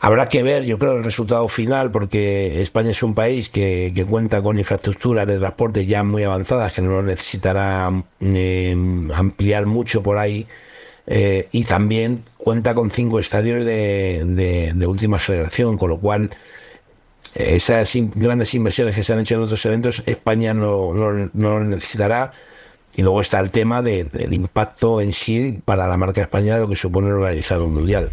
Habrá 0.00 0.28
que 0.28 0.44
ver, 0.44 0.64
yo 0.64 0.78
creo, 0.78 0.96
el 0.96 1.04
resultado 1.04 1.48
final, 1.48 1.90
porque 1.90 2.62
España 2.62 2.90
es 2.90 3.02
un 3.02 3.14
país 3.14 3.48
que, 3.48 4.06
cuenta 4.08 4.42
con 4.42 4.56
infraestructuras 4.56 5.26
de 5.26 5.38
transporte 5.38 5.86
ya 5.86 6.04
muy 6.04 6.22
avanzadas, 6.22 6.72
que 6.72 6.82
no 6.82 7.02
necesitará 7.02 7.90
eh, 8.20 8.76
ampliar 9.14 9.66
mucho 9.66 10.02
por 10.02 10.18
ahí, 10.18 10.46
eh, 11.08 11.48
y 11.50 11.64
también 11.64 12.22
cuenta 12.36 12.74
con 12.74 12.92
cinco 12.92 13.18
estadios 13.18 13.64
de, 13.64 14.72
de, 14.74 14.86
última 14.86 15.18
generación, 15.18 15.76
con 15.76 15.90
lo 15.90 15.98
cual 15.98 16.30
esas 17.34 17.90
grandes 18.14 18.54
inversiones 18.54 18.94
que 18.94 19.02
se 19.02 19.12
han 19.12 19.20
hecho 19.20 19.34
en 19.34 19.42
otros 19.42 19.64
eventos, 19.66 20.02
España 20.06 20.54
no, 20.54 20.92
no, 20.94 21.30
no 21.32 21.60
necesitará. 21.64 22.32
Y 22.94 23.02
luego 23.02 23.20
está 23.20 23.38
el 23.38 23.50
tema 23.50 23.80
de, 23.80 24.04
del 24.04 24.32
impacto 24.32 25.00
en 25.00 25.12
sí 25.12 25.60
para 25.64 25.86
la 25.86 25.96
marca 25.96 26.20
española 26.20 26.54
de 26.54 26.60
lo 26.62 26.68
que 26.68 26.76
supone 26.76 27.12
organizar 27.12 27.60
un 27.60 27.74
mundial. 27.74 28.10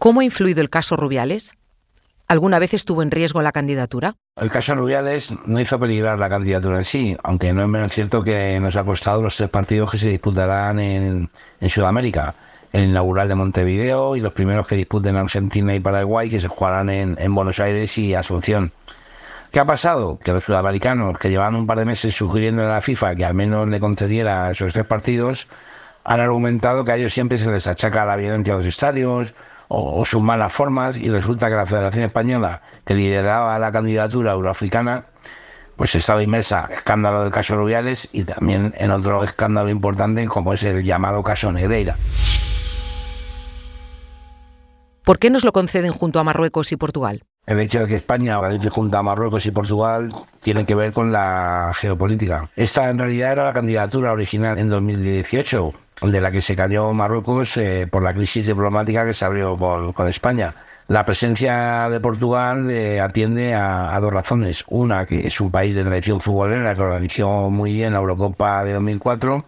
¿Cómo 0.00 0.20
ha 0.20 0.24
influido 0.24 0.62
el 0.62 0.70
caso 0.70 0.96
Rubiales? 0.96 1.58
¿Alguna 2.26 2.58
vez 2.58 2.72
estuvo 2.72 3.02
en 3.02 3.10
riesgo 3.10 3.42
la 3.42 3.52
candidatura? 3.52 4.14
El 4.40 4.50
caso 4.50 4.74
Rubiales 4.74 5.30
no 5.44 5.60
hizo 5.60 5.78
peligrar 5.78 6.18
la 6.18 6.30
candidatura 6.30 6.78
en 6.78 6.86
sí, 6.86 7.18
aunque 7.22 7.52
no 7.52 7.60
es 7.60 7.68
menos 7.68 7.92
cierto 7.92 8.22
que 8.22 8.58
nos 8.60 8.76
ha 8.76 8.84
costado 8.84 9.20
los 9.20 9.36
tres 9.36 9.50
partidos 9.50 9.90
que 9.90 9.98
se 9.98 10.08
disputarán 10.08 10.80
en, 10.80 11.28
Sudamérica 11.68 12.34
el 12.72 12.84
inaugural 12.84 13.28
de 13.28 13.34
Montevideo 13.34 14.16
y 14.16 14.20
los 14.20 14.32
primeros 14.32 14.66
que 14.66 14.74
disputen 14.74 15.16
Argentina 15.16 15.74
y 15.74 15.80
Paraguay, 15.80 16.30
que 16.30 16.40
se 16.40 16.48
jugarán 16.48 16.88
en, 16.88 17.34
Buenos 17.34 17.60
Aires 17.60 17.98
y 17.98 18.14
Asunción. 18.14 18.72
¿Qué 19.52 19.60
ha 19.60 19.66
pasado? 19.66 20.18
Que 20.18 20.32
los 20.32 20.44
sudamericanos, 20.44 21.18
que 21.18 21.28
llevaban 21.28 21.56
un 21.56 21.66
par 21.66 21.78
de 21.78 21.84
meses 21.84 22.14
sugiriendo 22.14 22.62
a 22.62 22.72
la 22.72 22.80
FIFA 22.80 23.16
que 23.16 23.26
al 23.26 23.34
menos 23.34 23.68
le 23.68 23.78
concediera 23.78 24.50
esos 24.50 24.72
tres 24.72 24.86
partidos, 24.86 25.46
han 26.04 26.20
argumentado 26.20 26.86
que 26.86 26.92
a 26.92 26.96
ellos 26.96 27.12
siempre 27.12 27.36
se 27.36 27.50
les 27.50 27.66
achaca 27.66 28.06
la 28.06 28.16
violencia 28.16 28.54
a 28.54 28.56
los 28.56 28.64
estadios 28.64 29.34
o, 29.72 30.04
sus 30.04 30.20
malas 30.20 30.52
formas 30.52 30.96
y 30.96 31.08
resulta 31.08 31.48
que 31.48 31.54
la 31.54 31.64
Federación 31.64 32.04
Española, 32.04 32.60
que 32.84 32.94
lideraba 32.94 33.58
la 33.58 33.70
candidatura 33.70 34.32
euroafricana, 34.32 35.06
pues 35.76 35.94
estaba 35.94 36.22
inmersa 36.22 36.64
en 36.64 36.72
el 36.72 36.78
escándalo 36.78 37.22
del 37.22 37.30
caso 37.30 37.56
Rubiales 37.56 38.08
y 38.12 38.24
también 38.24 38.74
en 38.76 38.90
otro 38.90 39.22
escándalo 39.22 39.70
importante 39.70 40.26
como 40.26 40.52
es 40.52 40.64
el 40.64 40.82
llamado 40.82 41.22
caso 41.22 41.52
Negreira. 41.52 41.96
¿Por 45.04 45.18
qué 45.18 45.30
nos 45.30 45.44
lo 45.44 45.52
conceden 45.52 45.92
junto 45.92 46.18
a 46.18 46.24
Marruecos 46.24 46.72
y 46.72 46.76
Portugal? 46.76 47.22
El 47.46 47.60
hecho 47.60 47.80
de 47.80 47.86
que 47.86 47.94
España 47.94 48.38
organice 48.38 48.70
junto 48.70 48.98
a 48.98 49.02
Marruecos 49.02 49.46
y 49.46 49.50
Portugal 49.52 50.12
tiene 50.40 50.64
que 50.64 50.74
ver 50.74 50.92
con 50.92 51.12
la 51.12 51.72
geopolítica. 51.74 52.50
Esta 52.56 52.90
en 52.90 52.98
realidad 52.98 53.32
era 53.32 53.44
la 53.44 53.52
candidatura 53.52 54.12
original 54.12 54.58
en 54.58 54.68
2018, 54.68 55.72
de 56.02 56.20
la 56.20 56.30
que 56.30 56.40
se 56.40 56.56
cayó 56.56 56.92
Marruecos 56.92 57.56
eh, 57.56 57.86
por 57.90 58.02
la 58.02 58.14
crisis 58.14 58.46
diplomática 58.46 59.04
que 59.04 59.14
se 59.14 59.24
abrió 59.24 59.56
con, 59.56 60.08
España. 60.08 60.54
La 60.88 61.04
presencia 61.04 61.88
de 61.88 62.00
Portugal 62.00 62.70
eh, 62.70 63.00
atiende 63.00 63.54
a, 63.54 63.98
dos 64.00 64.12
razones. 64.12 64.64
Una, 64.68 65.06
que 65.06 65.26
es 65.26 65.40
un 65.40 65.50
país 65.50 65.74
de 65.74 65.84
tradición 65.84 66.20
futbolera 66.20 66.74
que 66.74 66.82
organizó 66.82 67.50
muy 67.50 67.72
bien 67.72 67.92
la 67.92 68.00
Eurocopa 68.00 68.64
de 68.64 68.72
2004. 68.72 69.44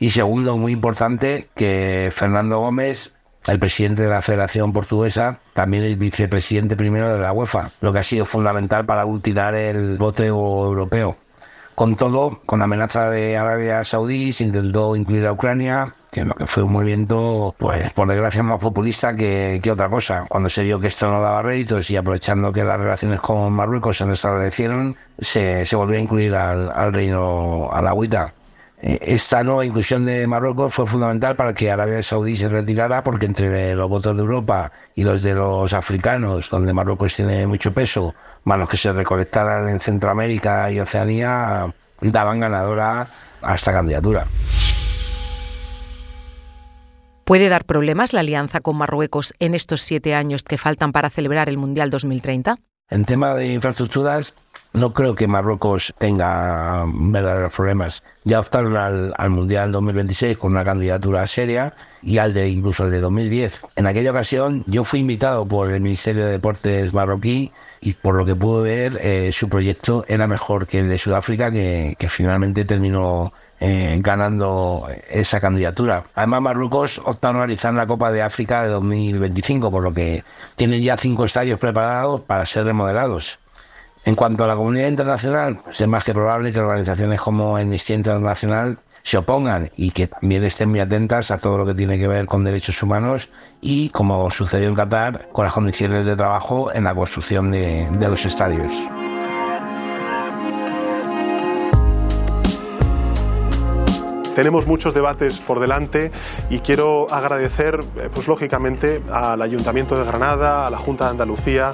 Y 0.00 0.10
segundo, 0.10 0.56
muy 0.56 0.72
importante, 0.72 1.48
que 1.54 2.10
Fernando 2.12 2.58
Gómez 2.58 3.14
el 3.46 3.58
presidente 3.58 4.02
de 4.02 4.08
la 4.08 4.22
Federación 4.22 4.72
Portuguesa, 4.72 5.40
también 5.52 5.82
el 5.82 5.96
vicepresidente 5.96 6.76
primero 6.76 7.12
de 7.12 7.20
la 7.20 7.32
UEFA, 7.32 7.70
lo 7.80 7.92
que 7.92 7.98
ha 7.98 8.02
sido 8.02 8.24
fundamental 8.24 8.86
para 8.86 9.04
ultimar 9.04 9.54
el 9.54 9.98
voto 9.98 10.24
europeo. 10.24 11.18
Con 11.74 11.96
todo, 11.96 12.40
con 12.46 12.62
amenaza 12.62 13.10
de 13.10 13.36
Arabia 13.36 13.82
Saudí, 13.82 14.32
se 14.32 14.44
intentó 14.44 14.94
incluir 14.94 15.26
a 15.26 15.32
Ucrania, 15.32 15.94
que 16.12 16.24
que 16.38 16.46
fue 16.46 16.62
un 16.62 16.72
movimiento, 16.72 17.54
pues 17.58 17.92
por 17.92 18.06
desgracia, 18.06 18.42
más 18.44 18.60
populista 18.60 19.16
que, 19.16 19.60
otra 19.70 19.88
cosa. 19.88 20.26
Cuando 20.28 20.48
se 20.48 20.62
vio 20.62 20.78
que 20.78 20.86
esto 20.86 21.10
no 21.10 21.20
daba 21.20 21.42
réditos 21.42 21.90
y 21.90 21.96
aprovechando 21.96 22.52
que 22.52 22.62
las 22.62 22.78
relaciones 22.78 23.20
con 23.20 23.52
Marruecos 23.52 23.96
se 23.96 24.04
restablecieron, 24.04 24.96
se, 25.18 25.66
se 25.66 25.74
volvió 25.76 25.98
a 25.98 26.00
incluir 26.00 26.34
al, 26.36 26.70
al 26.70 26.92
reino 26.92 27.68
alawita. 27.72 28.26
Eh, 28.26 28.43
esta 28.84 29.42
nueva 29.42 29.64
inclusión 29.64 30.04
de 30.04 30.26
Marruecos 30.26 30.74
fue 30.74 30.86
fundamental 30.86 31.36
para 31.36 31.54
que 31.54 31.70
Arabia 31.70 32.02
Saudí 32.02 32.36
se 32.36 32.50
retirara, 32.50 33.02
porque 33.02 33.24
entre 33.24 33.74
los 33.74 33.88
votos 33.88 34.14
de 34.14 34.20
Europa 34.20 34.72
y 34.94 35.04
los 35.04 35.22
de 35.22 35.34
los 35.34 35.72
africanos, 35.72 36.50
donde 36.50 36.74
Marruecos 36.74 37.14
tiene 37.14 37.46
mucho 37.46 37.72
peso, 37.72 38.14
más 38.44 38.58
los 38.58 38.68
que 38.68 38.76
se 38.76 38.92
recolectaran 38.92 39.70
en 39.70 39.80
Centroamérica 39.80 40.70
y 40.70 40.80
Oceanía, 40.80 41.72
daban 42.02 42.40
ganadora 42.40 43.08
a 43.40 43.54
esta 43.54 43.72
candidatura. 43.72 44.26
¿Puede 47.24 47.48
dar 47.48 47.64
problemas 47.64 48.12
la 48.12 48.20
alianza 48.20 48.60
con 48.60 48.76
Marruecos 48.76 49.32
en 49.38 49.54
estos 49.54 49.80
siete 49.80 50.14
años 50.14 50.42
que 50.42 50.58
faltan 50.58 50.92
para 50.92 51.08
celebrar 51.08 51.48
el 51.48 51.56
Mundial 51.56 51.88
2030? 51.88 52.58
En 52.90 53.06
tema 53.06 53.34
de 53.34 53.50
infraestructuras, 53.54 54.34
no 54.74 54.92
creo 54.92 55.14
que 55.14 55.28
Marruecos 55.28 55.94
tenga 55.98 56.84
verdaderos 56.86 57.54
problemas. 57.54 58.02
Ya 58.24 58.40
optaron 58.40 58.76
al, 58.76 59.30
Mundial 59.30 59.72
2026 59.72 60.36
con 60.36 60.52
una 60.52 60.64
candidatura 60.64 61.26
seria 61.26 61.74
y 62.02 62.18
al 62.18 62.34
de 62.34 62.48
incluso 62.48 62.82
al 62.82 62.90
de 62.90 63.00
2010. 63.00 63.66
En 63.76 63.86
aquella 63.86 64.10
ocasión 64.10 64.64
yo 64.66 64.84
fui 64.84 65.00
invitado 65.00 65.46
por 65.46 65.70
el 65.70 65.80
Ministerio 65.80 66.26
de 66.26 66.32
Deportes 66.32 66.92
marroquí 66.92 67.52
y 67.80 67.94
por 67.94 68.16
lo 68.16 68.26
que 68.26 68.34
pude 68.34 68.62
ver 68.62 68.98
eh, 69.00 69.30
su 69.32 69.48
proyecto 69.48 70.04
era 70.08 70.26
mejor 70.26 70.66
que 70.66 70.80
el 70.80 70.88
de 70.88 70.98
Sudáfrica 70.98 71.50
que, 71.50 71.96
finalmente 72.08 72.64
terminó 72.64 73.32
eh, 73.60 73.96
ganando 74.00 74.88
esa 75.08 75.40
candidatura. 75.40 76.04
Además, 76.14 76.42
Marruecos 76.42 77.00
opta 77.04 77.30
a 77.30 77.32
realizar 77.32 77.72
la 77.74 77.86
Copa 77.86 78.12
de 78.12 78.22
África 78.22 78.62
de 78.62 78.68
2025, 78.68 79.70
por 79.70 79.82
lo 79.82 79.92
que 79.92 80.22
tienen 80.56 80.82
ya 80.82 80.96
cinco 80.96 81.24
estadios 81.24 81.58
preparados 81.58 82.20
para 82.20 82.44
ser 82.44 82.64
remodelados. 82.64 83.38
En 84.06 84.14
cuanto 84.16 84.44
a 84.44 84.46
la 84.46 84.54
comunidad 84.54 84.88
internacional, 84.88 85.60
pues 85.64 85.80
es 85.80 85.88
más 85.88 86.04
que 86.04 86.12
probable 86.12 86.52
que 86.52 86.60
organizaciones 86.60 87.18
como 87.20 87.56
Amnistía 87.56 87.96
Internacional 87.96 88.78
se 89.02 89.16
opongan 89.16 89.70
y 89.76 89.92
que 89.92 90.08
también 90.08 90.44
estén 90.44 90.68
muy 90.68 90.80
atentas 90.80 91.30
a 91.30 91.38
todo 91.38 91.56
lo 91.56 91.64
que 91.64 91.72
tiene 91.72 91.98
que 91.98 92.06
ver 92.06 92.26
con 92.26 92.44
derechos 92.44 92.82
humanos 92.82 93.30
y, 93.62 93.88
como 93.90 94.30
sucedió 94.30 94.68
en 94.68 94.74
Qatar, 94.74 95.30
con 95.32 95.44
las 95.46 95.54
condiciones 95.54 96.04
de 96.04 96.16
trabajo 96.16 96.70
en 96.72 96.84
la 96.84 96.94
construcción 96.94 97.50
de, 97.50 97.88
de 97.98 98.08
los 98.08 98.26
estadios. 98.26 98.72
Tenemos 104.34 104.66
muchos 104.66 104.92
debates 104.94 105.38
por 105.38 105.60
delante 105.60 106.10
y 106.50 106.58
quiero 106.58 107.06
agradecer, 107.10 107.78
eh, 107.96 108.10
pues 108.12 108.26
lógicamente, 108.26 109.00
al 109.12 109.40
Ayuntamiento 109.40 109.96
de 109.96 110.04
Granada, 110.04 110.66
a 110.66 110.70
la 110.70 110.76
Junta 110.76 111.04
de 111.04 111.10
Andalucía, 111.10 111.70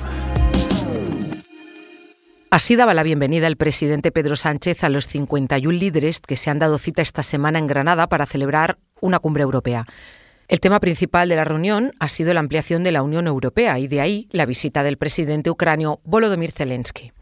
Así 2.53 2.75
daba 2.75 2.95
la 2.95 3.05
bienvenida 3.05 3.47
el 3.47 3.57
presidente 3.57 4.11
Pedro 4.11 4.35
Sánchez 4.35 4.83
a 4.83 4.89
los 4.89 5.07
51 5.07 5.71
líderes 5.79 6.19
que 6.19 6.35
se 6.35 6.51
han 6.51 6.59
dado 6.59 6.79
cita 6.79 7.01
esta 7.01 7.23
semana 7.23 7.61
en 7.61 7.69
Granada 7.69 8.09
para 8.09 8.27
celebrar 8.27 8.77
una 9.01 9.21
cumbre 9.21 9.45
europea. 9.45 9.87
El 10.49 10.59
tema 10.59 10.81
principal 10.81 11.29
de 11.29 11.37
la 11.37 11.45
reunión 11.45 11.93
ha 12.01 12.09
sido 12.09 12.35
la 12.35 12.41
ampliación 12.41 12.83
de 12.83 12.91
la 12.91 13.03
Unión 13.03 13.29
Europea 13.29 13.79
y 13.79 13.87
de 13.87 14.01
ahí 14.01 14.29
la 14.33 14.47
visita 14.47 14.83
del 14.83 14.99
presidente 14.99 15.49
ucranio 15.49 16.01
Volodymyr 16.03 16.51
Zelensky. 16.51 17.13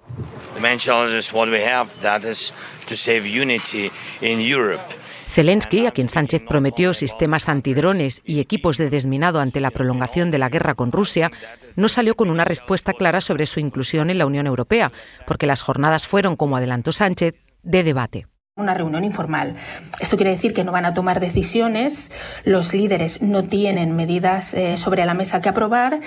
Zelensky, 5.29 5.87
a 5.87 5.91
quien 5.91 6.09
Sánchez 6.09 6.43
prometió 6.49 6.95
sistemas 6.95 7.49
antidrones 7.49 8.23
y 8.25 8.41
equipos 8.41 8.79
de 8.79 8.91
desminado 8.91 9.41
ante 9.41 9.61
la 9.61 9.71
prolongación 9.71 10.31
de 10.31 10.39
la 10.39 10.49
guerra 10.49 10.75
con 10.75 10.91
Rusia, 10.91 11.31
no 11.77 11.89
salió 11.89 12.17
con 12.17 12.31
una 12.31 12.45
respuesta 12.45 12.93
clara 12.95 13.21
sobre 13.21 13.47
su 13.47 13.61
inclusión 13.61 14.11
en 14.11 14.19
la 14.19 14.27
Unión 14.27 14.47
Europea, 14.47 14.91
porque 15.27 15.47
las 15.47 15.63
jornadas 15.63 16.09
fueron, 16.09 16.35
como 16.35 16.57
adelantó 16.57 16.93
Sánchez, 16.93 17.35
de 17.63 17.85
debate. 17.85 18.27
una 18.57 18.75
reunión 18.75 19.05
informal. 19.05 19.55
Esto 20.01 20.17
quiere 20.17 20.33
decir 20.33 20.53
que 20.53 20.65
no 20.65 20.73
van 20.73 20.85
a 20.85 20.93
tomar 20.93 21.21
decisiones, 21.21 22.11
los 22.45 22.75
líderes 22.75 23.23
no 23.23 23.45
tienen 23.45 23.95
medidas 23.95 24.53
eh, 24.55 24.77
sobre 24.77 25.07
la 25.07 25.15
mesa 25.15 25.41
que 25.41 25.49
aprobar 25.49 26.01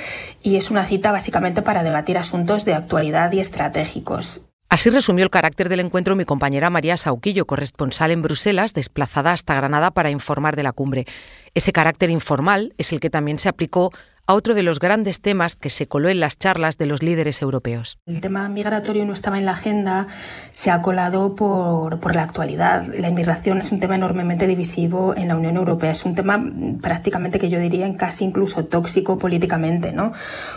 y 0.43 0.57
es 0.57 0.69
una 0.69 0.85
cita 0.85 1.13
básicamente 1.13 1.61
para 1.61 1.83
debatir 1.83 2.17
asuntos 2.17 2.65
de 2.65 2.73
actualidad 2.73 3.31
y 3.31 3.39
estratégicos. 3.39 4.50
Así 4.71 4.89
resumió 4.89 5.25
el 5.25 5.29
carácter 5.29 5.67
del 5.67 5.81
encuentro 5.81 6.15
mi 6.15 6.23
compañera 6.23 6.69
María 6.69 6.95
Sauquillo, 6.95 7.45
corresponsal 7.45 8.09
en 8.11 8.21
Bruselas, 8.21 8.73
desplazada 8.73 9.33
hasta 9.33 9.53
Granada 9.53 9.91
para 9.91 10.11
informar 10.11 10.55
de 10.55 10.63
la 10.63 10.71
cumbre. 10.71 11.05
Ese 11.53 11.73
carácter 11.73 12.09
informal 12.09 12.73
es 12.77 12.93
el 12.93 13.01
que 13.01 13.09
también 13.09 13.37
se 13.37 13.49
aplicó 13.49 13.91
a 14.25 14.33
otro 14.33 14.53
de 14.53 14.63
los 14.63 14.79
grandes 14.79 15.21
temas 15.21 15.55
que 15.55 15.69
se 15.69 15.87
coló 15.87 16.09
en 16.09 16.19
las 16.19 16.37
charlas 16.37 16.77
de 16.77 16.85
los 16.85 17.03
líderes 17.03 17.41
europeos. 17.41 17.97
El 18.05 18.21
tema 18.21 18.47
migratorio 18.49 19.05
no 19.05 19.13
estaba 19.13 19.37
en 19.37 19.45
la 19.45 19.51
agenda, 19.51 20.07
se 20.51 20.71
ha 20.71 20.81
colado 20.81 21.35
por, 21.35 21.99
por, 21.99 22.15
la 22.15 22.23
actualidad. 22.23 22.85
La 22.97 23.09
inmigración 23.09 23.57
es 23.57 23.71
un 23.71 23.79
tema 23.79 23.95
enormemente 23.95 24.47
divisivo 24.47 25.15
en 25.15 25.27
la 25.27 25.35
Unión 25.35 25.57
Europea, 25.57 25.91
es 25.91 26.05
un 26.05 26.15
tema 26.15 26.43
prácticamente 26.81 27.39
que 27.39 27.49
yo 27.49 27.59
diría 27.59 27.91
casi 27.97 28.25
incluso 28.25 28.65
tóxico 28.65 29.17
políticamente, 29.17 29.91
¿no? 29.91 30.13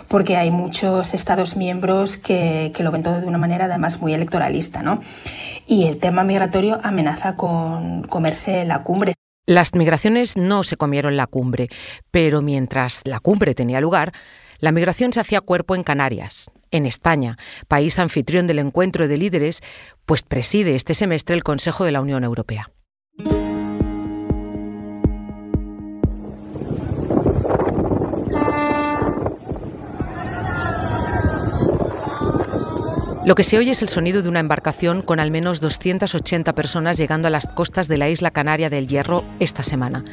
porque 0.08 0.36
hay 0.36 0.50
muchos 0.50 1.14
Estados 1.14 1.56
miembros 1.56 2.16
que, 2.16 2.72
que 2.74 2.82
lo 2.82 2.90
ven 2.90 3.02
todo 3.02 3.20
de 3.20 3.26
una 3.26 3.38
manera 3.38 3.64
además 3.64 4.00
muy 4.00 4.14
electoralista. 4.14 4.82
¿no? 4.82 5.00
Y 5.66 5.86
el 5.86 5.98
tema 5.98 6.24
migratorio 6.24 6.78
amenaza 6.82 7.36
con 7.36 8.02
comerse 8.02 8.64
la 8.64 8.82
cumbre. 8.82 9.14
Las 9.46 9.74
migraciones 9.74 10.38
no 10.38 10.62
se 10.62 10.78
comieron 10.78 11.18
la 11.18 11.26
cumbre, 11.26 11.68
pero 12.10 12.40
mientras 12.40 13.02
la 13.04 13.20
cumbre 13.20 13.54
tenía 13.54 13.78
lugar, 13.78 14.12
la 14.58 14.72
migración 14.72 15.12
se 15.12 15.20
hacía 15.20 15.42
cuerpo 15.42 15.74
en 15.74 15.82
Canarias, 15.82 16.50
en 16.70 16.86
España, 16.86 17.36
país 17.68 17.98
anfitrión 17.98 18.46
del 18.46 18.58
encuentro 18.58 19.06
de 19.06 19.18
líderes, 19.18 19.60
pues 20.06 20.22
preside 20.22 20.74
este 20.74 20.94
semestre 20.94 21.36
el 21.36 21.44
Consejo 21.44 21.84
de 21.84 21.92
la 21.92 22.00
Unión 22.00 22.24
Europea. 22.24 22.70
Lo 33.24 33.34
que 33.34 33.42
se 33.42 33.56
oye 33.56 33.70
es 33.70 33.80
el 33.80 33.88
sonido 33.88 34.22
de 34.22 34.28
una 34.28 34.40
embarcación 34.40 35.00
con 35.00 35.18
al 35.18 35.30
menos 35.30 35.62
280 35.62 36.54
personas 36.54 36.98
llegando 36.98 37.28
a 37.28 37.30
las 37.30 37.46
costas 37.46 37.88
de 37.88 37.96
la 37.96 38.10
isla 38.10 38.30
canaria 38.30 38.68
del 38.68 38.86
Hierro 38.86 39.24
esta 39.40 39.62
semana. 39.62 40.04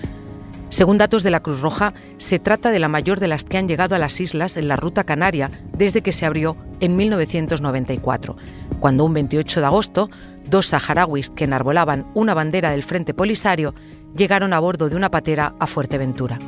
Según 0.69 0.97
datos 0.97 1.21
de 1.21 1.29
la 1.29 1.41
Cruz 1.41 1.59
Roja, 1.59 1.93
se 2.15 2.39
trata 2.39 2.71
de 2.71 2.79
la 2.79 2.87
mayor 2.87 3.19
de 3.19 3.27
las 3.27 3.43
que 3.43 3.57
han 3.57 3.67
llegado 3.67 3.95
a 3.95 3.99
las 3.99 4.21
islas 4.21 4.55
en 4.55 4.69
la 4.69 4.77
ruta 4.77 5.03
canaria 5.03 5.51
desde 5.77 6.01
que 6.01 6.13
se 6.13 6.25
abrió 6.25 6.55
en 6.79 6.95
1994, 6.95 8.37
cuando 8.79 9.03
un 9.03 9.13
28 9.13 9.59
de 9.59 9.65
agosto, 9.65 10.09
dos 10.49 10.67
saharauis 10.67 11.29
que 11.29 11.43
enarbolaban 11.43 12.07
una 12.13 12.33
bandera 12.33 12.71
del 12.71 12.83
Frente 12.83 13.13
Polisario 13.13 13.75
llegaron 14.15 14.53
a 14.53 14.59
bordo 14.59 14.87
de 14.87 14.95
una 14.95 15.11
patera 15.11 15.53
a 15.59 15.67
Fuerteventura. 15.67 16.39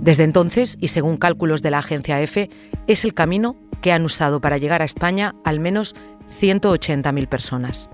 Desde 0.00 0.24
entonces, 0.24 0.76
y 0.80 0.88
según 0.88 1.18
cálculos 1.18 1.62
de 1.62 1.70
la 1.70 1.78
agencia 1.78 2.20
EFE, 2.20 2.50
es 2.88 3.04
el 3.04 3.14
camino 3.14 3.56
que 3.80 3.92
han 3.92 4.04
usado 4.04 4.40
para 4.40 4.58
llegar 4.58 4.82
a 4.82 4.84
España 4.84 5.34
al 5.44 5.60
menos 5.60 5.94
180.000 6.40 7.28
personas. 7.28 7.88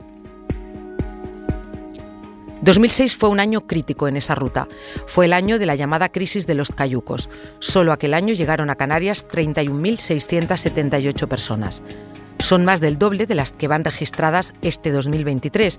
2006 2.65 3.17
fue 3.17 3.29
un 3.29 3.39
año 3.41 3.67
crítico 3.67 4.09
en 4.09 4.17
esa 4.17 4.35
ruta. 4.35 4.67
Fue 5.07 5.27
el 5.27 5.35
año 5.35 5.59
de 5.59 5.67
la 5.67 5.75
llamada 5.75 6.09
crisis 6.09 6.47
de 6.47 6.55
los 6.55 6.71
cayucos. 6.71 7.29
Solo 7.59 7.93
aquel 7.93 8.15
año 8.15 8.33
llegaron 8.33 8.71
a 8.71 8.77
Canarias 8.77 9.27
31.678 9.29 11.29
personas. 11.29 11.83
Son 12.39 12.65
más 12.65 12.81
del 12.81 12.99
doble 12.99 13.27
de 13.27 13.35
las 13.35 13.53
que 13.53 13.69
van 13.69 13.85
registradas 13.85 14.55
este 14.63 14.93
2023, 14.93 15.79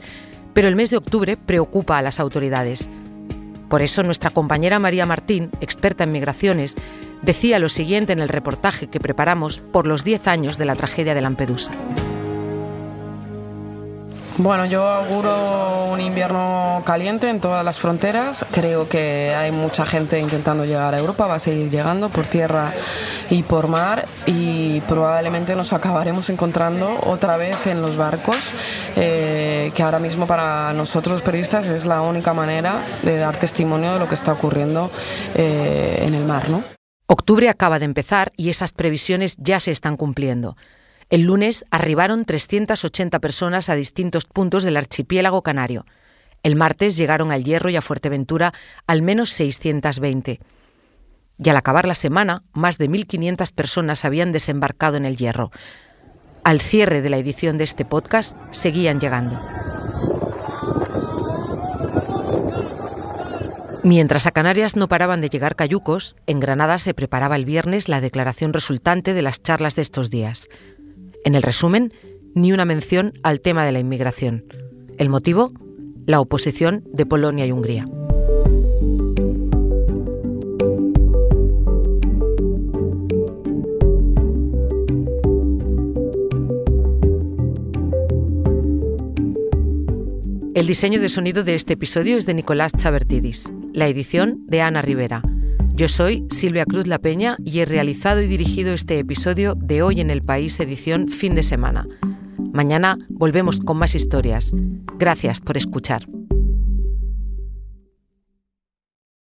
pero 0.54 0.68
el 0.68 0.76
mes 0.76 0.92
de 0.92 0.98
octubre 0.98 1.38
preocupa 1.38 1.98
a 1.98 2.04
las 2.04 2.20
autoridades. 2.20 2.88
Por 3.68 3.82
eso 3.82 4.04
nuestra 4.04 4.30
compañera 4.30 4.78
María 4.78 5.08
Martín, 5.08 5.50
experta 5.62 6.04
en 6.04 6.12
migraciones, 6.12 6.76
decía 7.25 7.60
lo 7.60 7.70
siguiente 7.70 8.13
en 8.13 8.20
el 8.20 8.29
reportaje 8.29 8.88
que 8.88 9.00
preparamos 9.00 9.60
por 9.60 9.88
los 9.88 10.03
10 10.03 10.27
años 10.27 10.58
de 10.58 10.65
la 10.65 10.75
tragedia 10.75 11.15
de 11.15 11.22
Lampedusa. 11.22 11.72
Bueno, 14.38 14.65
yo 14.65 14.84
auguro 14.84 15.86
un 15.86 16.01
invierno 16.01 16.84
caliente 16.86 17.29
en 17.29 17.40
todas 17.40 17.64
las 17.64 17.79
fronteras. 17.79 18.46
Creo 18.51 18.90
que 18.90 19.33
hay 19.33 19.53
mucha 19.53 19.85
gente 19.85 20.20
intentando 20.20 20.66
llegar 20.66 20.94
a 20.94 21.00
Europa, 21.00 21.25
va 21.25 21.35
a 21.35 21.40
seguir 21.40 21.72
llegando 21.72 22.09
por 22.09 22.27
tierra 22.27 22.74
y 23.29 23.44
por 23.44 23.70
mar 23.70 24.05
y 24.25 24.81
probablemente 24.81 25.55
nos 25.55 25.72
acabaremos 25.72 26.29
encontrando 26.29 27.00
otra 27.05 27.38
vez 27.38 27.66
en 27.66 27.81
los 27.81 27.96
barcos, 27.96 28.38
eh, 28.98 29.72
que 29.74 29.83
ahora 29.83 30.00
mismo 30.00 30.27
para 30.27 30.74
nosotros 30.74 31.22
periodistas 31.22 31.66
es 31.68 31.85
la 31.85 32.01
única 32.01 32.33
manera 32.33 32.81
de 33.03 33.18
dar 33.18 33.38
testimonio 33.38 33.94
de 33.94 34.00
lo 34.00 34.09
que 34.09 34.16
está 34.16 34.33
ocurriendo 34.33 34.92
eh, 35.35 36.03
en 36.05 36.14
el 36.14 36.25
mar. 36.25 36.50
¿no? 36.50 36.75
Octubre 37.07 37.50
acaba 37.50 37.77
de 37.77 37.85
empezar 37.85 38.33
y 38.35 38.50
esas 38.50 38.72
previsiones 38.72 39.37
ya 39.37 39.59
se 39.59 39.72
están 39.72 39.96
cumpliendo. 39.96 40.57
El 41.11 41.22
lunes 41.22 41.63
arribaron 41.70 42.25
380 42.25 43.20
personas 43.20 43.70
a 43.70 43.75
distintos 43.75 44.25
puntos 44.25 44.63
del 44.63 44.75
archipiélago 44.75 45.44
canario. 45.44 45.85
El 46.41 46.55
martes 46.55 46.98
llegaron 46.98 47.31
al 47.31 47.44
Hierro 47.44 47.70
y 47.70 47.75
a 47.75 47.81
Fuerteventura 47.81 48.53
al 48.87 49.03
menos 49.03 49.29
620. 49.29 50.39
Y 51.37 51.50
al 51.50 51.57
acabar 51.57 51.87
la 51.87 51.96
semana, 51.96 52.44
más 52.53 52.79
de 52.79 52.89
1.500 52.89 53.53
personas 53.53 54.03
habían 54.03 54.31
desembarcado 54.31 54.98
en 54.98 55.05
el 55.05 55.15
Hierro. 55.15 55.51
Al 56.44 56.59
cierre 56.59 57.01
de 57.01 57.09
la 57.09 57.18
edición 57.18 57.59
de 57.59 57.65
este 57.65 57.85
podcast, 57.85 58.35
seguían 58.50 59.00
llegando. 59.00 59.39
Mientras 63.86 64.26
a 64.26 64.32
Canarias 64.32 64.76
no 64.76 64.88
paraban 64.88 65.22
de 65.22 65.30
llegar 65.30 65.56
cayucos, 65.56 66.16
en 66.26 66.40
Granada 66.40 66.80
se 66.80 66.96
preparaba 66.96 67.36
el 67.36 67.46
viernes 67.46 67.88
la 67.88 68.02
declaración 68.02 68.52
resultante 68.52 69.14
de 69.14 69.22
las 69.22 69.44
charlas 69.44 69.76
de 69.76 69.84
estos 69.84 70.10
días. 70.10 70.50
En 71.24 71.36
el 71.36 71.44
resumen, 71.44 71.94
ni 72.34 72.52
una 72.52 72.66
mención 72.66 73.14
al 73.22 73.42
tema 73.42 73.64
de 73.64 73.72
la 73.72 73.78
inmigración. 73.78 74.44
El 74.98 75.10
motivo, 75.10 75.54
la 76.08 76.20
oposición 76.20 76.84
de 76.94 77.06
Polonia 77.06 77.46
y 77.46 77.52
Hungría. 77.52 77.88
El 90.56 90.66
diseño 90.66 91.00
de 91.00 91.10
sonido 91.10 91.44
de 91.44 91.54
este 91.54 91.74
episodio 91.74 92.18
es 92.18 92.26
de 92.26 92.34
Nicolás 92.34 92.72
Chabertidis, 92.76 93.52
la 93.75 93.90
edición 93.90 94.40
de 94.48 94.61
Ana 94.61 94.81
Rivera. 94.81 95.22
Yo 95.74 95.90
soy 95.90 96.25
Silvia 96.29 96.66
Cruz 96.66 96.88
La 96.88 97.00
Peña 97.00 97.35
y 97.44 97.59
he 97.59 97.66
realizado 97.66 98.22
y 98.22 98.27
dirigido 98.27 98.74
este 98.74 98.98
episodio 98.98 99.53
de 99.55 99.81
Hoy 99.81 100.00
en 100.00 100.09
el 100.09 100.22
País 100.22 100.57
edición 100.61 101.09
fin 101.09 101.35
de 101.35 101.44
semana. 101.44 101.85
Mañana 102.53 102.98
volvemos 103.09 103.59
con 103.59 103.77
más 103.77 103.94
historias. 103.94 104.53
Gracias 104.98 105.42
por 105.42 105.57
escuchar. 105.57 106.07